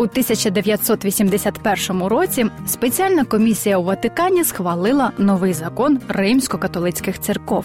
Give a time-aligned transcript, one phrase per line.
[0.00, 7.64] У 1981 році спеціальна комісія у Ватикані схвалила новий закон римсько-католицьких церков,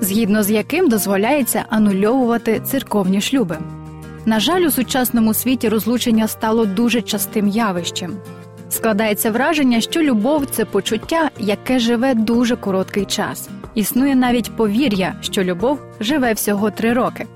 [0.00, 3.58] згідно з яким дозволяється анульовувати церковні шлюби.
[4.26, 8.16] На жаль, у сучасному світі розлучення стало дуже частим явищем.
[8.70, 13.48] Складається враження, що любов це почуття, яке живе дуже короткий час.
[13.74, 17.26] Існує навіть повір'я, що любов живе всього три роки.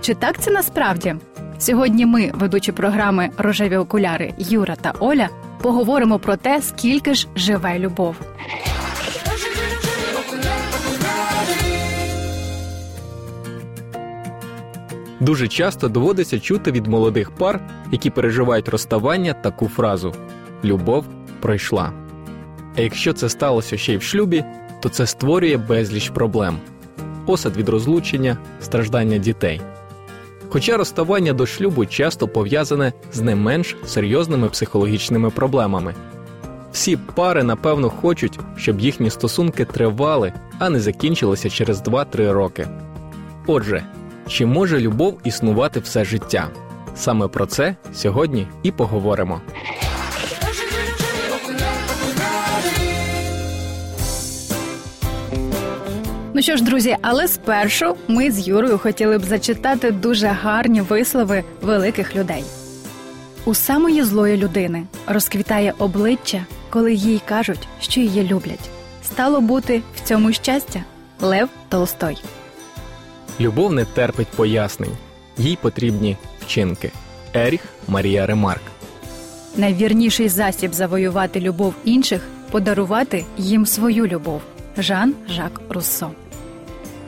[0.00, 1.14] Чи так це насправді?
[1.60, 5.28] Сьогодні ми, ведучі програми Рожеві окуляри Юра та Оля,
[5.62, 8.16] поговоримо про те, скільки ж живе любов.
[15.20, 17.60] Дуже часто доводиться чути від молодих пар,
[17.92, 20.14] які переживають розставання, таку фразу
[20.64, 21.04] Любов
[21.40, 21.92] пройшла.
[22.76, 24.44] А якщо це сталося ще й в шлюбі,
[24.82, 26.58] то це створює безліч проблем:
[27.26, 29.60] осад від розлучення, страждання дітей.
[30.52, 35.94] Хоча розставання до шлюбу часто пов'язане з не менш серйозними психологічними проблемами.
[36.72, 42.68] Всі пари, напевно, хочуть, щоб їхні стосунки тривали, а не закінчилися через 2-3 роки.
[43.46, 43.84] Отже,
[44.28, 46.48] чи може любов існувати все життя?
[46.94, 49.40] Саме про це сьогодні і поговоримо.
[56.40, 61.44] Ну що ж, друзі, але спершу ми з Юрою хотіли б зачитати дуже гарні вислови
[61.60, 62.44] великих людей.
[63.44, 68.70] У самої злої людини розквітає обличчя, коли їй кажуть, що її люблять.
[69.04, 70.84] Стало бути в цьому щастя
[71.20, 72.16] Лев Толстой.
[73.40, 74.96] Любов не терпить пояснень,
[75.38, 76.92] їй потрібні вчинки.
[77.34, 78.62] Еріх Марія Ремарк.
[79.56, 84.42] Найвірніший засіб завоювати любов інших подарувати їм свою любов.
[84.78, 86.10] Жан Жак Руссо.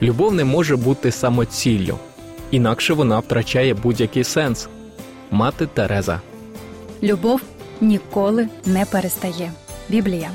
[0.03, 1.99] Любов не може бути самоціллю,
[2.51, 4.69] інакше вона втрачає будь-який сенс.
[5.31, 6.21] Мати Тереза.
[7.03, 7.41] Любов
[7.81, 9.53] ніколи не перестає.
[9.89, 10.31] Біблія.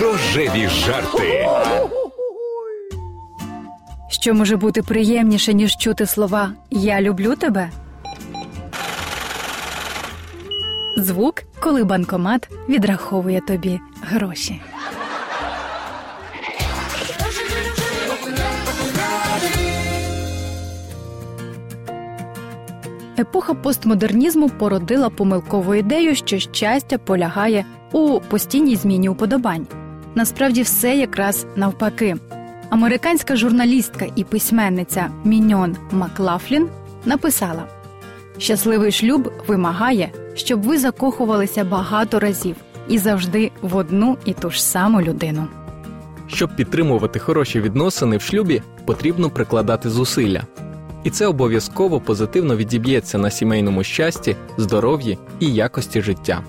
[0.00, 1.46] Рожеві жарти.
[4.08, 7.70] Що може бути приємніше, ніж чути слова Я люблю тебе?
[10.98, 14.60] Звук, коли банкомат відраховує тобі гроші.
[23.18, 29.66] Епоха постмодернізму породила помилкову ідею, що щастя полягає у постійній зміні уподобань.
[30.14, 32.16] Насправді все якраз навпаки.
[32.70, 36.68] Американська журналістка і письменниця Міньон Маклафлін
[37.04, 37.64] написала:
[38.38, 42.56] Щасливий шлюб вимагає, щоб ви закохувалися багато разів
[42.88, 45.46] і завжди в одну і ту ж саму людину.
[46.26, 50.42] Щоб підтримувати хороші відносини в шлюбі, потрібно прикладати зусилля.
[51.04, 56.42] І це обов'язково позитивно відіб'ється на сімейному щасті, здоров'ї і якості життя.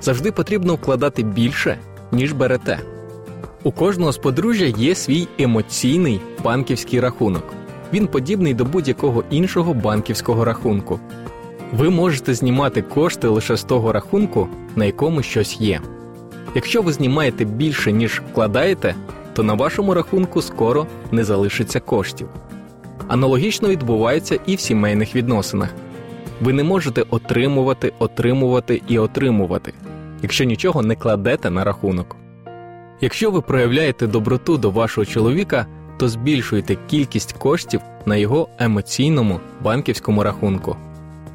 [0.00, 1.78] Завжди потрібно вкладати більше,
[2.12, 2.78] ніж берете.
[3.62, 7.54] У кожного з подружжя є свій емоційний банківський рахунок.
[7.92, 11.00] Він подібний до будь-якого іншого банківського рахунку.
[11.72, 15.80] Ви можете знімати кошти лише з того рахунку, на якому щось є.
[16.54, 18.94] Якщо ви знімаєте більше, ніж вкладаєте,
[19.32, 22.28] то на вашому рахунку скоро не залишиться коштів.
[23.08, 25.74] Аналогічно відбувається і в сімейних відносинах.
[26.40, 29.72] Ви не можете отримувати, отримувати і отримувати,
[30.22, 32.16] якщо нічого не кладете на рахунок.
[33.00, 35.66] Якщо ви проявляєте доброту до вашого чоловіка,
[35.98, 40.76] то збільшуєте кількість коштів на його емоційному банківському рахунку.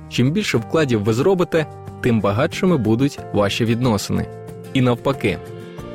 [0.10, 1.66] Чим більше вкладів ви зробите,
[2.02, 4.26] тим багатшими будуть ваші відносини.
[4.74, 5.38] І навпаки,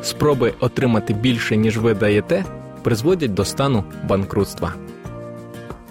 [0.02, 2.44] спроби отримати більше, ніж ви даєте,
[2.82, 4.72] призводять до стану банкрутства.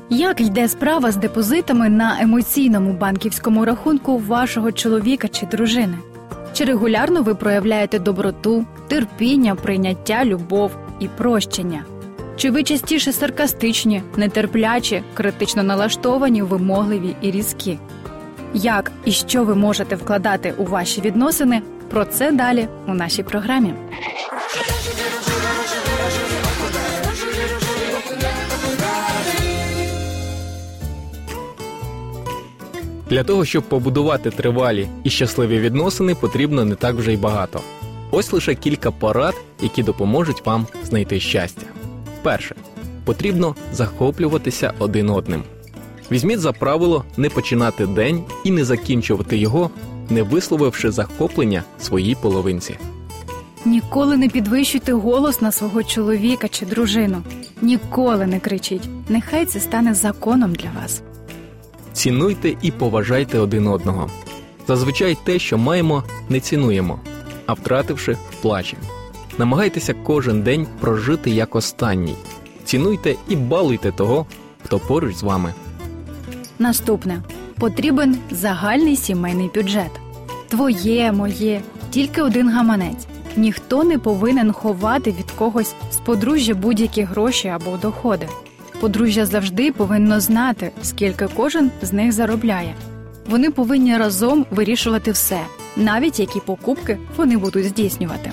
[0.10, 5.98] Як йде справа з депозитами на емоційному банківському рахунку вашого чоловіка чи дружини?
[6.54, 11.86] Чи регулярно ви проявляєте доброту, терпіння, прийняття, любов і прощення?
[12.36, 17.78] Чи ви частіше саркастичні, нетерплячі, критично налаштовані, вимогливі і різкі?
[18.54, 21.62] Як і що ви можете вкладати у ваші відносини?
[21.90, 23.74] Про це далі у нашій програмі.
[33.10, 37.62] Для того, щоб побудувати тривалі і щасливі відносини, потрібно не так вже й багато.
[38.12, 41.66] Ось лише кілька порад, які допоможуть вам знайти щастя.
[42.22, 42.56] Перше,
[43.06, 45.44] потрібно захоплюватися один одним.
[46.14, 49.70] Візьміть за правило не починати день і не закінчувати його,
[50.10, 52.78] не висловивши захоплення своїй половинці.
[53.66, 57.22] Ніколи не підвищуйте голос на свого чоловіка чи дружину.
[57.62, 58.90] Ніколи не кричіть.
[59.10, 61.02] Нехай це стане законом для вас.
[61.94, 64.10] Цінуйте і поважайте один одного.
[64.68, 67.00] Зазвичай те, що маємо, не цінуємо,
[67.46, 68.82] а втративши, плачемо.
[69.38, 72.16] Намагайтеся кожен день прожити як останній.
[72.66, 74.26] Цінуйте і балуйте того,
[74.64, 75.54] хто поруч з вами.
[76.64, 77.22] Наступне
[77.60, 79.92] потрібен загальний сімейний бюджет.
[80.48, 83.06] Твоє, моє, тільки один гаманець.
[83.36, 88.28] Ніхто не повинен ховати від когось з подружжя будь-які гроші або доходи.
[88.80, 92.76] Подружжя завжди повинно знати, скільки кожен з них заробляє.
[93.30, 95.40] Вони повинні разом вирішувати все,
[95.78, 98.32] навіть які покупки вони будуть здійснювати.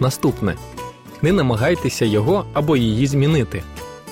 [0.00, 0.54] Наступне
[1.22, 3.62] не намагайтеся його або її змінити.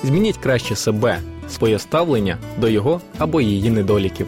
[0.04, 1.18] Змініть краще себе,
[1.50, 4.26] своє ставлення до його або її недоліків.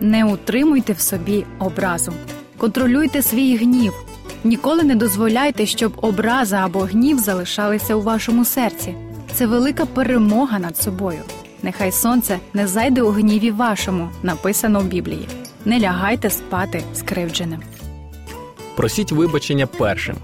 [0.00, 2.12] Не утримуйте в собі образу,
[2.58, 3.92] контролюйте свій гнів.
[4.44, 8.94] Ніколи не дозволяйте, щоб образа або гнів залишалися у вашому серці.
[9.34, 11.18] Це велика перемога над собою.
[11.62, 15.28] Нехай сонце не зайде у гніві вашому, написано в Біблії.
[15.64, 17.60] Не лягайте спати скривдженим.
[18.76, 20.16] Просіть вибачення першим.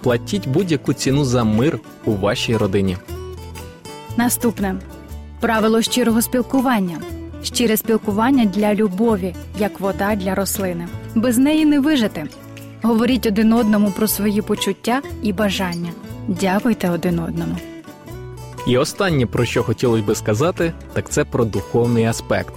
[0.00, 2.96] Платіть будь-яку ціну за мир у вашій родині.
[4.16, 4.74] Наступне
[5.40, 6.98] правило щирого спілкування.
[7.42, 10.88] Щире спілкування для любові, як вода для рослини.
[11.14, 12.26] Без неї не вижити.
[12.82, 15.90] Говоріть один одному про свої почуття і бажання.
[16.28, 17.56] Дякуйте один одному.
[18.66, 22.54] І останнє, про що хотілося би сказати, так це про духовний аспект.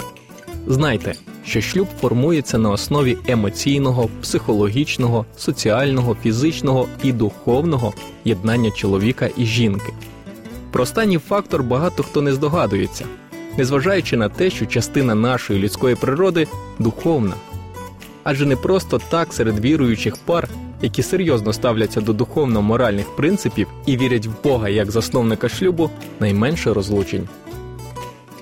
[0.67, 1.13] Знайте,
[1.45, 7.93] що шлюб формується на основі емоційного, психологічного, соціального, фізичного і духовного
[8.25, 9.93] єднання чоловіка і жінки.
[10.73, 13.05] Про останній фактор багато хто не здогадується,
[13.57, 16.47] незважаючи на те, що частина нашої людської природи
[16.79, 17.33] духовна.
[18.23, 20.49] Адже не просто так серед віруючих пар,
[20.81, 25.89] які серйозно ставляться до духовно-моральних принципів і вірять в Бога як засновника шлюбу,
[26.19, 27.27] найменше розлучень.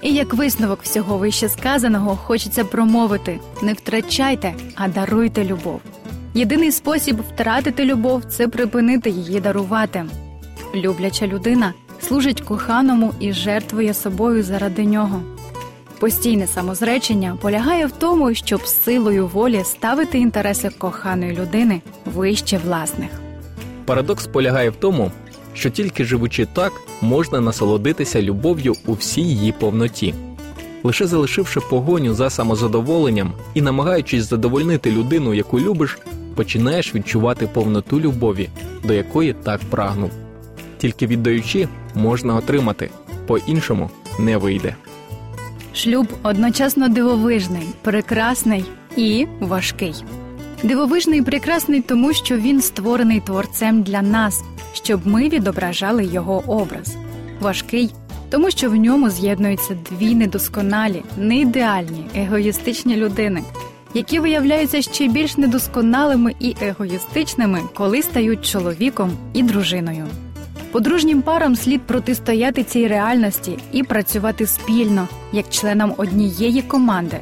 [0.02, 5.82] І як висновок всього вище сказаного, хочеться промовити: не втрачайте, а даруйте любов.
[6.34, 10.06] Єдиний спосіб втратити любов це припинити її дарувати.
[10.76, 11.74] Любляча людина
[12.08, 15.22] служить коханому і жертвує собою заради нього.
[16.00, 23.10] Постійне самозречення полягає в тому, щоб силою волі ставити інтереси коханої людини вище власних.
[23.86, 25.12] Парадокс полягає в тому,
[25.54, 26.72] що тільки живучи так,
[27.02, 30.14] можна насолодитися любов'ю у всій її повноті.
[30.84, 36.00] Лише залишивши погоню за самозадоволенням і намагаючись задовольнити людину, яку любиш,
[36.36, 38.50] починаєш відчувати повноту любові,
[38.84, 40.12] до якої так прагнув.
[40.82, 42.90] Тільки віддаючи, можна отримати,
[43.28, 43.90] по-іншому
[44.20, 44.76] не вийде.
[45.74, 48.66] Шлюб одночасно дивовижний, прекрасний
[48.98, 49.94] і важкий.
[50.64, 54.44] Дивовижний і прекрасний, тому що він створений творцем для нас,
[54.74, 56.96] щоб ми відображали його образ.
[57.40, 57.94] Важкий,
[58.30, 63.44] тому що в ньому з'єднуються дві недосконалі, неідеальні, егоїстичні людини,
[63.94, 70.08] які виявляються ще більш недосконалими і егоїстичними, коли стають чоловіком і дружиною.
[70.72, 77.20] Подружнім парам слід протистояти цій реальності і працювати спільно, як членам однієї команди.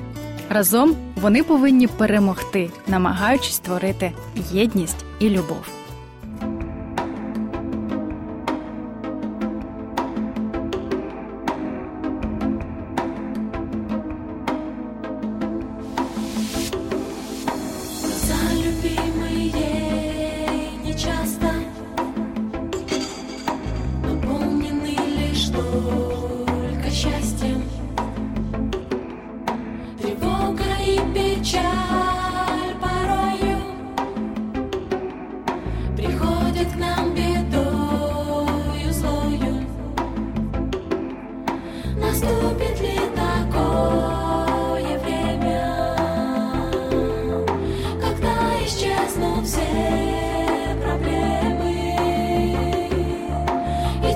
[0.49, 4.11] Разом вони повинні перемогти, намагаючись створити
[4.51, 5.78] єдність і любов.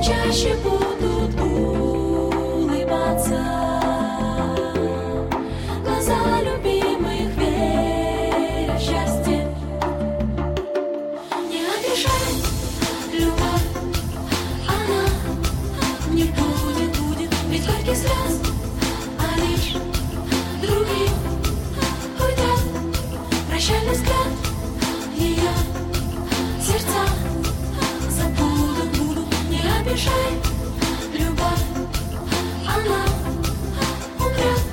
[0.03, 2.73] Чаще будут улыбаться
[5.85, 9.47] глаза любимых веря в счастье.
[11.49, 12.33] Не обижай,
[13.13, 13.69] любовь,
[14.67, 15.03] она
[16.11, 18.41] не будет, будет, ведь горьких слез,
[19.19, 19.73] а лишь
[20.61, 21.13] других
[22.19, 22.59] уйдет
[26.61, 27.03] сердца
[28.09, 30.31] забудут, будут, не обижай,
[31.13, 31.65] любовь,
[32.67, 33.03] она
[34.19, 34.63] умрет.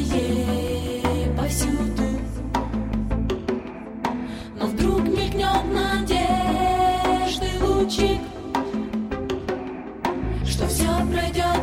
[1.37, 2.07] повсюду.
[4.59, 8.21] Но вдруг мелькнет надежды лучик
[10.47, 11.56] Что все пройдет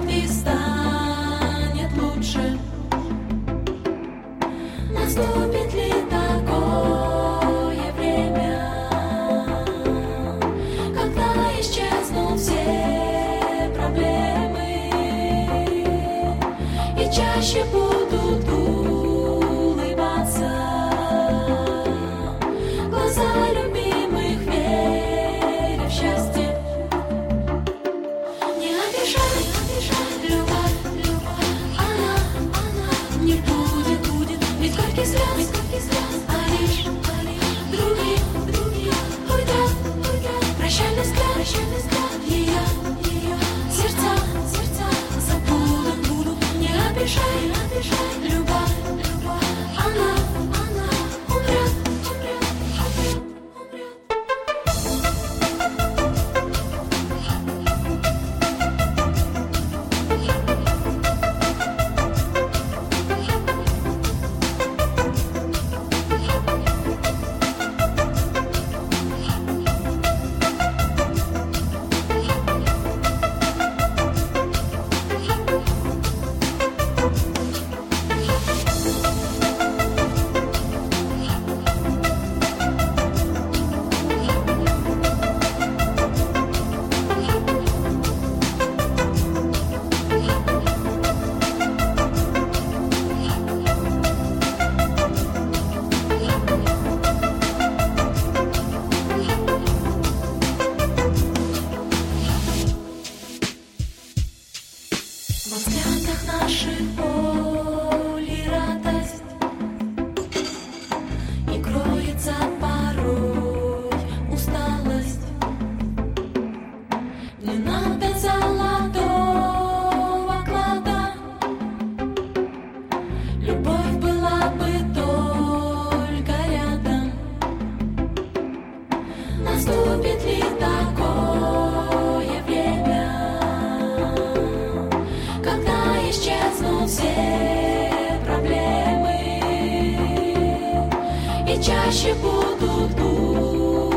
[142.03, 143.93] чаще будут улыбаться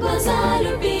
[0.00, 0.91] глаза любимых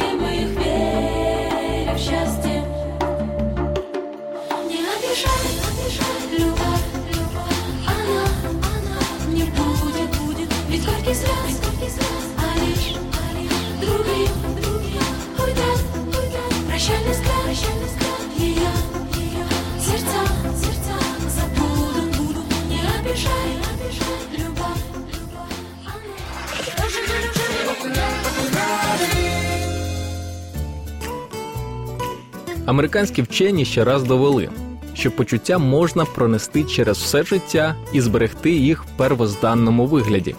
[32.72, 34.48] Американські вчені ще раз довели,
[34.94, 40.34] що почуття можна пронести через все життя і зберегти їх в первозданному вигляді.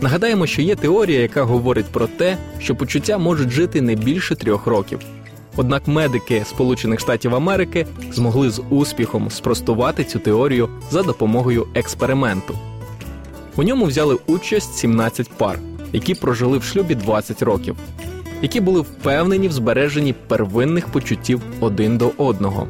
[0.00, 4.66] Нагадаємо, що є теорія, яка говорить про те, що почуття можуть жити не більше трьох
[4.66, 5.00] років.
[5.56, 12.58] Однак медики Сполучених Штатів Америки змогли з успіхом спростувати цю теорію за допомогою експерименту.
[13.56, 15.58] У ньому взяли участь 17 пар,
[15.92, 17.76] які прожили в шлюбі 20 років,
[18.42, 22.68] які були впевнені в збереженні первинних почуттів один до одного.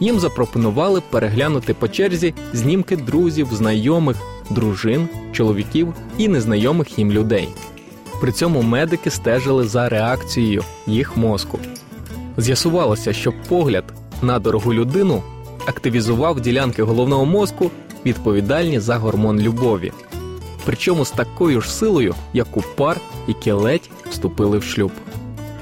[0.00, 4.16] Їм запропонували переглянути по черзі знімки друзів, знайомих,
[4.50, 7.48] дружин, чоловіків і незнайомих їм людей.
[8.20, 11.58] При цьому медики стежили за реакцією їх мозку.
[12.36, 13.84] З'ясувалося, що погляд
[14.22, 15.22] на дорогу людину
[15.66, 17.70] активізував ділянки головного мозку,
[18.06, 19.92] відповідальні за гормон любові.
[20.64, 24.92] Причому з такою ж силою, як у пар, які ледь вступили в шлюб.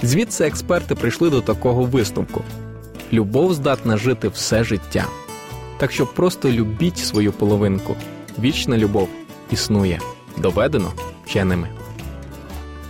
[0.03, 2.43] Звідси експерти прийшли до такого висновку:
[3.13, 5.07] любов здатна жити все життя.
[5.79, 7.97] Так що просто любіть свою половинку.
[8.39, 9.09] Вічна любов
[9.51, 10.01] існує,
[10.37, 10.93] доведено
[11.27, 11.69] вченими.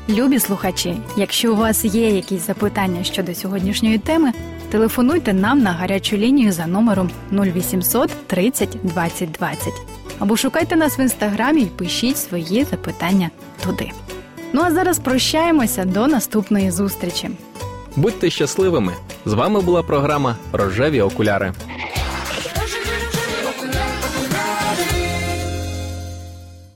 [0.08, 4.32] Любі слухачі, якщо у вас є якісь запитання щодо сьогоднішньої теми,
[4.70, 9.72] телефонуйте нам на гарячу лінію за номером 0800 30 20 20
[10.18, 13.30] або шукайте нас в інстаграмі і пишіть свої запитання
[13.64, 13.90] туди.
[14.52, 17.30] Ну а зараз прощаємося до наступної зустрічі.
[17.96, 18.92] Будьте щасливими!
[19.26, 21.52] З вами була програма Рожеві окуляри.